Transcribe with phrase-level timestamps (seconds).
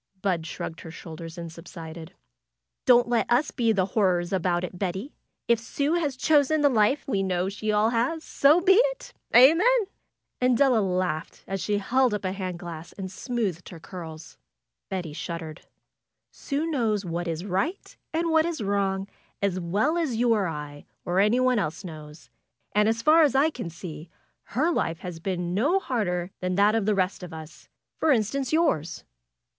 [0.23, 2.15] Bud shrugged her shoulders and subsided.
[2.87, 5.13] '^Don't let us be the horrors about it, Betty!
[5.47, 9.13] If Sue has chosen the life we all know she has, so be it!
[9.35, 9.67] Amen!"
[10.41, 14.39] And Della laughed as she held up a hand glass and smoothed her curls.
[14.89, 15.61] FAITH 219 Betty shuddered.
[16.33, 19.07] '^Sue knows what is right and what is wrong,
[19.39, 22.31] as well as you or I, or anyone else knows.
[22.73, 24.09] And as far as I can see
[24.55, 28.51] her life has been no harder than that of the rest of us; for instance
[28.51, 29.03] yours.